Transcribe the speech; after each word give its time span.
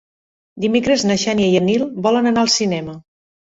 Dimecres 0.65 1.03
na 1.11 1.19
Xènia 1.25 1.51
i 1.53 1.61
en 1.61 1.67
Nil 1.69 1.87
volen 2.09 2.33
anar 2.33 2.45
al 2.49 2.53
cinema. 2.59 3.01